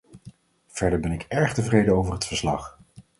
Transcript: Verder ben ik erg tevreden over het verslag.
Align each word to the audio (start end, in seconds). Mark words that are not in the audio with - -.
Verder 0.67 0.99
ben 0.99 1.11
ik 1.11 1.21
erg 1.29 1.53
tevreden 1.53 1.95
over 1.95 2.13
het 2.13 2.25
verslag. 2.25 2.79